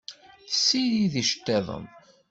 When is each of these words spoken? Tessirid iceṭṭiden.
Tessirid 0.49 1.13
iceṭṭiden. 1.21 1.85